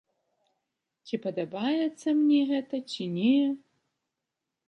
[1.05, 3.31] Ці падабаецца мне гэта ці не?